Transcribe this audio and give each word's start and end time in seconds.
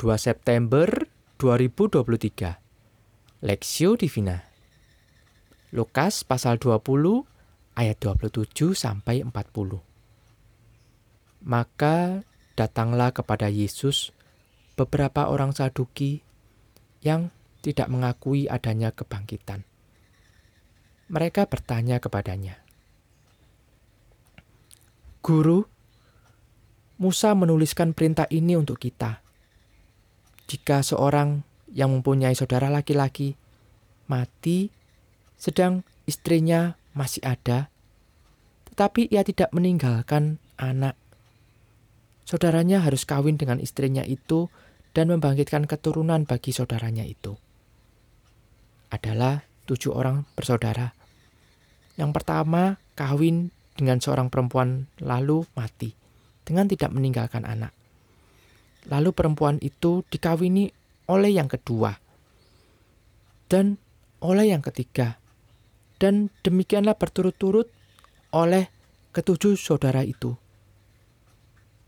2 0.00 0.16
September 0.16 0.88
2023 1.36 3.44
Lexio 3.44 4.00
Divina 4.00 4.48
Lukas 5.76 6.24
pasal 6.24 6.56
20 6.56 7.28
ayat 7.76 8.00
27 8.00 8.72
sampai 8.72 9.20
40 9.20 9.44
Maka 11.44 12.24
datanglah 12.56 13.12
kepada 13.12 13.52
Yesus 13.52 14.16
beberapa 14.72 15.28
orang 15.28 15.52
Saduki 15.52 16.24
yang 17.04 17.28
tidak 17.60 17.92
mengakui 17.92 18.48
adanya 18.48 18.96
kebangkitan. 18.96 19.68
Mereka 21.12 21.44
bertanya 21.44 22.00
kepadanya, 22.00 22.56
"Guru, 25.20 25.68
Musa 26.96 27.36
menuliskan 27.36 27.92
perintah 27.92 28.24
ini 28.32 28.56
untuk 28.56 28.80
kita. 28.80 29.28
Jika 30.50 30.82
seorang 30.82 31.46
yang 31.70 31.94
mempunyai 31.94 32.34
saudara 32.34 32.66
laki-laki 32.66 33.38
mati 34.10 34.74
sedang 35.38 35.86
istrinya 36.10 36.74
masih 36.90 37.22
ada, 37.22 37.70
tetapi 38.66 39.06
ia 39.14 39.22
tidak 39.22 39.54
meninggalkan 39.54 40.42
anak, 40.58 40.98
saudaranya 42.26 42.82
harus 42.82 43.06
kawin 43.06 43.38
dengan 43.38 43.62
istrinya 43.62 44.02
itu 44.02 44.50
dan 44.90 45.06
membangkitkan 45.14 45.70
keturunan 45.70 46.26
bagi 46.26 46.50
saudaranya 46.50 47.06
itu. 47.06 47.38
Adalah 48.90 49.46
tujuh 49.70 49.94
orang 49.94 50.26
bersaudara. 50.34 50.90
Yang 51.94 52.10
pertama 52.10 52.82
kawin 52.98 53.54
dengan 53.78 54.02
seorang 54.02 54.26
perempuan 54.34 54.90
lalu 54.98 55.46
mati 55.54 55.94
dengan 56.42 56.66
tidak 56.66 56.90
meninggalkan 56.90 57.46
anak. 57.46 57.70
Lalu 58.88 59.10
perempuan 59.12 59.60
itu 59.60 60.06
dikawini 60.08 60.72
oleh 61.10 61.34
yang 61.34 61.50
kedua 61.50 61.92
dan 63.50 63.76
oleh 64.22 64.54
yang 64.54 64.62
ketiga. 64.62 65.18
Dan 66.00 66.32
demikianlah 66.40 66.96
berturut-turut 66.96 67.68
oleh 68.32 68.72
ketujuh 69.12 69.58
saudara 69.58 70.00
itu. 70.00 70.32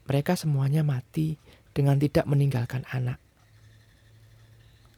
Mereka 0.04 0.36
semuanya 0.36 0.84
mati 0.84 1.40
dengan 1.72 1.96
tidak 1.96 2.28
meninggalkan 2.28 2.84
anak. 2.92 3.16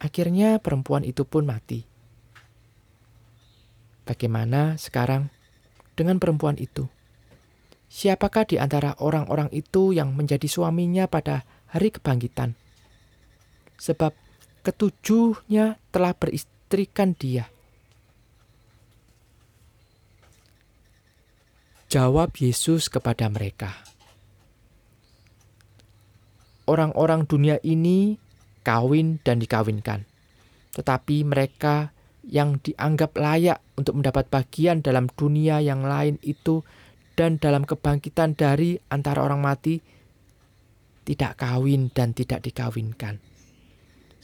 Akhirnya 0.02 0.58
perempuan 0.58 1.06
itu 1.06 1.22
pun 1.22 1.46
mati. 1.46 1.86
Bagaimana 4.02 4.74
sekarang 4.74 5.30
dengan 5.94 6.18
perempuan 6.18 6.58
itu? 6.58 6.90
Siapakah 7.86 8.50
di 8.50 8.58
antara 8.58 8.98
orang-orang 8.98 9.46
itu 9.54 9.94
yang 9.94 10.18
menjadi 10.18 10.50
suaminya 10.50 11.06
pada 11.06 11.46
hari 11.74 11.90
kebangkitan. 11.90 12.54
Sebab 13.74 14.14
ketujuhnya 14.62 15.76
telah 15.90 16.14
beristrikan 16.14 17.18
dia. 17.18 17.50
Jawab 21.90 22.34
Yesus 22.38 22.90
kepada 22.90 23.26
mereka, 23.30 23.70
"Orang-orang 26.66 27.26
dunia 27.26 27.58
ini 27.62 28.18
kawin 28.66 29.22
dan 29.22 29.38
dikawinkan, 29.38 30.02
tetapi 30.74 31.22
mereka 31.22 31.94
yang 32.24 32.58
dianggap 32.58 33.14
layak 33.20 33.60
untuk 33.76 34.00
mendapat 34.00 34.26
bagian 34.32 34.80
dalam 34.80 35.12
dunia 35.12 35.60
yang 35.60 35.84
lain 35.84 36.16
itu 36.24 36.64
dan 37.14 37.38
dalam 37.38 37.62
kebangkitan 37.68 38.34
dari 38.34 38.80
antara 38.90 39.22
orang 39.22 39.44
mati 39.44 39.78
tidak 41.04 41.36
kawin 41.38 41.92
dan 41.92 42.16
tidak 42.16 42.40
dikawinkan. 42.40 43.20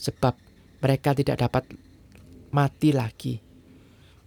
Sebab 0.01 0.35
mereka 0.81 1.13
tidak 1.13 1.45
dapat 1.45 1.69
mati 2.51 2.91
lagi. 2.91 3.37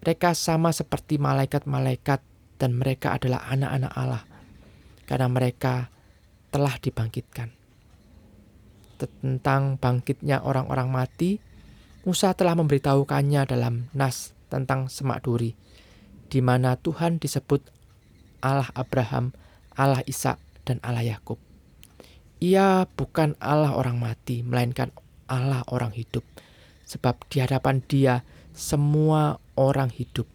Mereka 0.06 0.38
sama 0.38 0.70
seperti 0.70 1.18
malaikat-malaikat 1.18 2.22
dan 2.62 2.72
mereka 2.78 3.18
adalah 3.18 3.50
anak-anak 3.50 3.94
Allah. 3.98 4.24
Karena 5.10 5.28
mereka 5.28 5.90
telah 6.54 6.78
dibangkitkan. 6.78 7.50
Tentang 9.02 9.82
bangkitnya 9.82 10.46
orang-orang 10.46 10.88
mati, 10.88 11.42
Musa 12.06 12.36
telah 12.36 12.54
memberitahukannya 12.56 13.42
dalam 13.48 13.88
Nas 13.96 14.36
tentang 14.52 14.92
semak 14.92 15.24
duri, 15.26 15.56
di 16.30 16.40
mana 16.44 16.78
Tuhan 16.78 17.18
disebut 17.18 17.64
Allah 18.44 18.70
Abraham, 18.76 19.32
Allah 19.74 20.04
Ishak, 20.04 20.38
dan 20.68 20.84
Allah 20.84 21.04
Yakub. 21.18 21.40
Ia 22.44 22.84
bukan 22.92 23.40
Allah 23.40 23.72
orang 23.72 24.04
mati, 24.04 24.44
melainkan 24.44 24.92
Allah 25.32 25.64
orang 25.72 25.96
hidup. 25.96 26.28
Sebab 26.84 27.24
di 27.32 27.40
hadapan 27.40 27.80
Dia 27.88 28.20
semua 28.52 29.40
orang 29.56 29.88
hidup. 29.88 30.28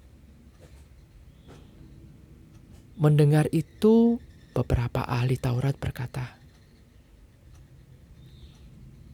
Mendengar 2.96 3.52
itu, 3.52 4.16
beberapa 4.56 5.04
ahli 5.04 5.36
Taurat 5.36 5.76
berkata, 5.76 6.34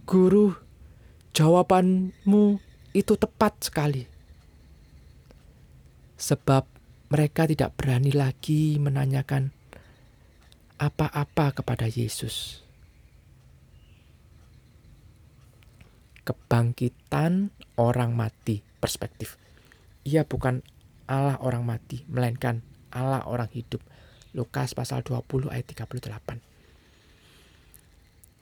"Guru, 0.06 0.54
jawabanmu 1.34 2.44
itu 2.94 3.12
tepat 3.18 3.58
sekali." 3.60 4.06
Sebab 6.14 6.64
mereka 7.10 7.44
tidak 7.44 7.76
berani 7.76 8.14
lagi 8.14 8.80
menanyakan 8.80 9.52
apa-apa 10.80 11.60
kepada 11.60 11.90
Yesus. 11.90 12.63
Kebangkitan 16.24 17.52
orang 17.76 18.16
mati 18.16 18.64
perspektif. 18.80 19.36
Ia 20.04 20.24
bukan 20.24 20.60
Allah 21.04 21.36
orang 21.40 21.64
mati, 21.64 22.04
melainkan 22.08 22.64
Allah 22.92 23.24
orang 23.24 23.48
hidup. 23.52 23.80
Lukas 24.34 24.74
pasal 24.74 25.04
20 25.06 25.52
ayat 25.52 25.64
38. 25.68 26.42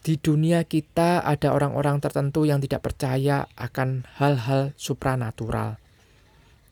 Di 0.02 0.18
dunia 0.18 0.66
kita 0.66 1.22
ada 1.22 1.54
orang-orang 1.54 2.02
tertentu 2.02 2.42
yang 2.42 2.58
tidak 2.58 2.82
percaya 2.82 3.46
akan 3.54 4.02
hal-hal 4.18 4.74
supranatural. 4.74 5.78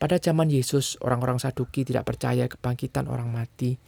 Pada 0.02 0.18
zaman 0.18 0.50
Yesus, 0.50 0.98
orang-orang 0.98 1.38
Saduki 1.38 1.86
tidak 1.86 2.10
percaya 2.10 2.50
kebangkitan 2.50 3.06
orang 3.06 3.30
mati 3.30 3.78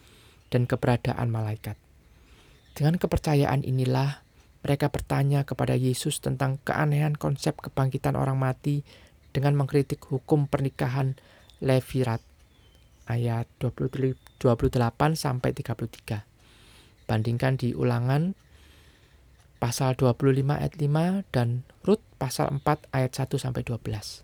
dan 0.47 0.63
keberadaan 0.63 1.27
malaikat. 1.27 1.75
Dengan 2.71 2.95
kepercayaan 2.95 3.67
inilah 3.67 4.22
mereka 4.63 4.87
bertanya 4.87 5.43
kepada 5.43 5.75
Yesus 5.75 6.23
tentang 6.23 6.55
keanehan 6.63 7.19
konsep 7.19 7.59
kebangkitan 7.59 8.15
orang 8.15 8.39
mati 8.39 8.87
dengan 9.35 9.59
mengkritik 9.59 9.99
hukum 10.07 10.47
pernikahan 10.47 11.19
Levirat 11.59 12.23
ayat 13.11 13.51
28 13.59 14.39
sampai 15.19 15.51
33. 15.51 16.23
Bandingkan 17.03 17.59
di 17.59 17.75
Ulangan 17.75 18.31
pasal 19.59 19.99
25 19.99 20.47
ayat 20.47 20.75
5 20.79 21.35
dan 21.35 21.67
Rut 21.83 21.99
pasal 22.15 22.51
4 22.55 22.63
ayat 22.95 23.11
1 23.11 23.35
sampai 23.35 23.67
12. 23.67 24.23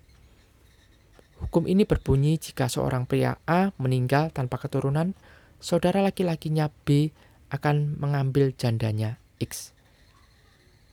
Hukum 1.43 1.67
ini 1.67 1.83
berbunyi 1.87 2.39
jika 2.39 2.67
seorang 2.67 3.07
pria 3.07 3.39
A 3.47 3.71
meninggal 3.79 4.31
tanpa 4.31 4.59
keturunan, 4.59 5.15
saudara 5.59 6.03
laki-lakinya 6.03 6.71
B 6.87 7.11
akan 7.51 7.99
mengambil 7.99 8.51
jandanya 8.55 9.19
X 9.39 9.78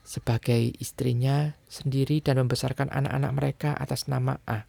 sebagai 0.06 0.70
istrinya 0.78 1.58
sendiri 1.66 2.22
dan 2.22 2.38
membesarkan 2.38 2.94
anak-anak 2.94 3.32
mereka 3.34 3.70
atas 3.74 4.06
nama 4.06 4.38
A. 4.46 4.62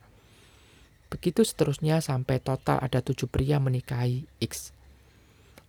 Begitu 1.14 1.46
seterusnya 1.46 2.02
sampai 2.02 2.42
total 2.42 2.82
ada 2.82 3.00
tujuh 3.06 3.30
pria 3.30 3.62
menikahi 3.62 4.26
X. 4.42 4.74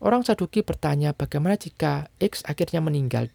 Orang 0.00 0.24
Saduki 0.24 0.64
bertanya 0.64 1.12
bagaimana 1.12 1.60
jika 1.60 2.08
X 2.16 2.42
akhirnya 2.48 2.80
meninggal. 2.80 3.28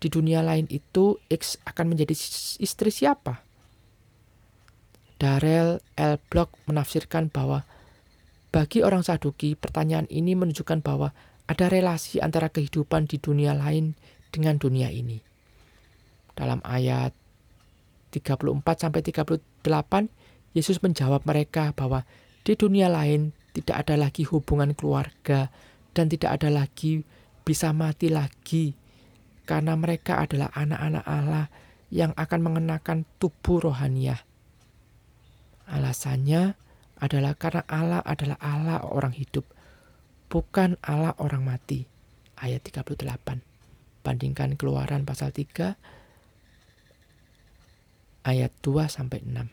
Di 0.00 0.08
dunia 0.08 0.40
lain 0.40 0.66
itu 0.72 1.20
X 1.28 1.60
akan 1.68 1.92
menjadi 1.92 2.16
istri 2.58 2.90
siapa? 2.90 3.44
Darrell 5.20 5.78
L. 5.94 6.18
Block 6.32 6.56
menafsirkan 6.66 7.30
bahwa 7.30 7.68
bagi 8.50 8.82
orang 8.82 9.04
Saduki 9.06 9.54
pertanyaan 9.54 10.08
ini 10.08 10.34
menunjukkan 10.34 10.82
bahwa 10.82 11.14
ada 11.44 11.68
relasi 11.68 12.18
antara 12.18 12.48
kehidupan 12.48 13.06
di 13.06 13.20
dunia 13.20 13.52
lain 13.54 13.94
dengan 14.34 14.58
dunia 14.58 14.90
ini 14.90 15.33
dalam 16.34 16.62
ayat 16.66 17.14
34 18.14 18.62
sampai 18.78 19.00
38 19.02 19.38
Yesus 20.54 20.78
menjawab 20.78 21.26
mereka 21.26 21.74
bahwa 21.74 22.06
di 22.46 22.54
dunia 22.54 22.86
lain 22.86 23.34
tidak 23.54 23.86
ada 23.86 23.94
lagi 23.98 24.22
hubungan 24.26 24.74
keluarga 24.74 25.50
dan 25.94 26.06
tidak 26.06 26.38
ada 26.42 26.50
lagi 26.50 27.02
bisa 27.42 27.74
mati 27.74 28.10
lagi 28.10 28.74
karena 29.44 29.76
mereka 29.76 30.24
adalah 30.24 30.50
anak-anak 30.56 31.04
Allah 31.04 31.46
yang 31.92 32.10
akan 32.16 32.40
mengenakan 32.40 33.04
tubuh 33.20 33.70
rohaniah. 33.70 34.18
Alasannya 35.68 36.56
adalah 36.98 37.36
karena 37.36 37.62
Allah 37.68 38.00
adalah 38.02 38.40
Allah 38.40 38.78
orang 38.88 39.12
hidup, 39.12 39.44
bukan 40.32 40.80
Allah 40.80 41.12
orang 41.20 41.44
mati. 41.44 41.84
Ayat 42.34 42.66
38. 42.66 42.98
Bandingkan 44.04 44.58
keluaran 44.58 45.06
pasal 45.06 45.30
3 45.30 45.78
ayat 48.24 48.50
2 48.64 48.88
sampai 48.88 49.20
6. 49.22 49.46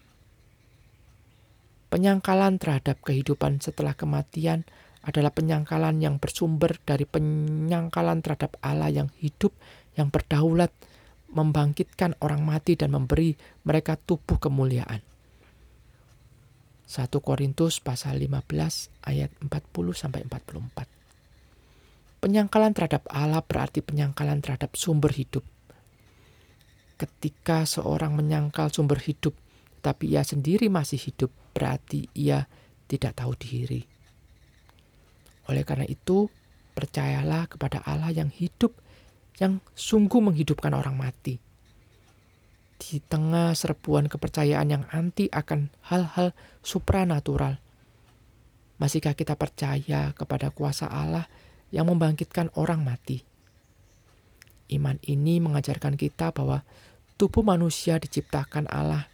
Penyangkalan 1.92 2.56
terhadap 2.56 3.04
kehidupan 3.04 3.60
setelah 3.60 3.92
kematian 3.92 4.64
adalah 5.04 5.36
penyangkalan 5.36 6.00
yang 6.00 6.16
bersumber 6.24 6.80
dari 6.88 7.04
penyangkalan 7.04 8.24
terhadap 8.24 8.56
Allah 8.64 8.88
yang 8.88 9.10
hidup, 9.20 9.52
yang 10.00 10.08
berdaulat, 10.08 10.72
membangkitkan 11.36 12.16
orang 12.24 12.48
mati 12.48 12.80
dan 12.80 12.96
memberi 12.96 13.36
mereka 13.68 14.00
tubuh 14.00 14.40
kemuliaan. 14.40 15.04
1 16.92 17.08
Korintus 17.24 17.80
pasal 17.80 18.20
15 18.20 18.92
ayat 19.08 19.32
40 19.40 19.48
sampai 19.96 20.28
44. 20.28 20.88
Penyangkalan 22.20 22.76
terhadap 22.76 23.08
Allah 23.10 23.42
berarti 23.42 23.80
penyangkalan 23.80 24.44
terhadap 24.44 24.76
sumber 24.76 25.10
hidup. 25.16 25.42
Ketika 27.02 27.66
seorang 27.66 28.14
menyangkal 28.14 28.70
sumber 28.70 29.02
hidup, 29.02 29.34
tapi 29.82 30.14
ia 30.14 30.22
sendiri 30.22 30.70
masih 30.70 31.02
hidup, 31.02 31.34
berarti 31.58 32.06
ia 32.14 32.46
tidak 32.86 33.18
tahu 33.18 33.34
diri. 33.34 33.82
Oleh 35.50 35.66
karena 35.66 35.90
itu, 35.90 36.30
percayalah 36.78 37.50
kepada 37.50 37.82
Allah 37.82 38.14
yang 38.14 38.30
hidup, 38.30 38.78
yang 39.42 39.58
sungguh 39.74 40.22
menghidupkan 40.22 40.78
orang 40.78 40.94
mati 40.94 41.42
di 42.82 42.98
tengah 42.98 43.54
serbuan 43.54 44.10
kepercayaan 44.10 44.74
yang 44.74 44.84
anti 44.90 45.30
akan 45.30 45.70
hal-hal 45.86 46.34
supranatural. 46.66 47.62
Masihkah 48.82 49.14
kita 49.14 49.38
percaya 49.38 50.10
kepada 50.18 50.50
kuasa 50.50 50.90
Allah 50.90 51.30
yang 51.70 51.86
membangkitkan 51.86 52.50
orang 52.58 52.82
mati? 52.82 53.22
Iman 54.74 54.98
ini 55.06 55.38
mengajarkan 55.38 55.94
kita 55.94 56.34
bahwa 56.34 56.66
tubuh 57.22 57.46
manusia 57.46 58.02
diciptakan 58.02 58.66
Allah 58.74 59.06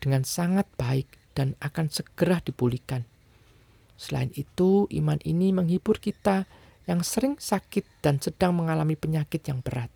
dengan 0.00 0.24
sangat 0.24 0.64
baik 0.80 1.12
dan 1.36 1.52
akan 1.60 1.92
segera 1.92 2.40
dipulihkan. 2.40 3.04
Selain 4.00 4.32
itu, 4.32 4.88
iman 4.88 5.20
ini 5.28 5.52
menghibur 5.52 6.00
kita 6.00 6.48
yang 6.88 7.04
sering 7.04 7.36
sakit 7.36 7.84
dan 8.00 8.16
sedang 8.16 8.56
mengalami 8.56 8.96
penyakit 8.96 9.44
yang 9.44 9.60
berat 9.60 9.92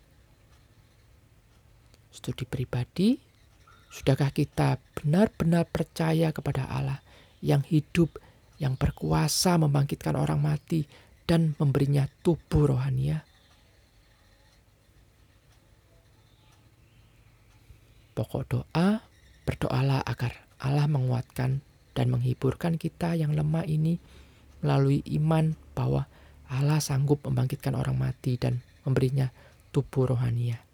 studi 2.15 2.47
pribadi, 2.47 3.19
sudahkah 3.91 4.31
kita 4.31 4.79
benar-benar 4.95 5.67
percaya 5.67 6.31
kepada 6.31 6.63
Allah 6.71 7.03
yang 7.43 7.59
hidup, 7.67 8.15
yang 8.55 8.79
berkuasa 8.79 9.59
membangkitkan 9.59 10.15
orang 10.15 10.39
mati 10.39 10.87
dan 11.27 11.59
memberinya 11.59 12.07
tubuh 12.23 12.71
rohania? 12.71 13.27
Pokok 18.15 18.43
doa, 18.49 19.05
berdoalah 19.45 20.01
agar 20.01 20.33
Allah 20.57 20.89
menguatkan 20.89 21.61
dan 21.93 22.07
menghiburkan 22.09 22.81
kita 22.81 23.13
yang 23.13 23.37
lemah 23.37 23.69
ini 23.69 24.01
melalui 24.65 25.05
iman 25.21 25.53
bahwa 25.77 26.09
Allah 26.49 26.81
sanggup 26.81 27.21
membangkitkan 27.29 27.77
orang 27.77 28.01
mati 28.01 28.41
dan 28.41 28.65
memberinya 28.81 29.29
tubuh 29.69 30.09
rohania. 30.09 30.64